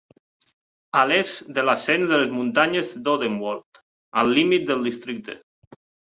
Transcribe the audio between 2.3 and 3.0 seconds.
muntanyes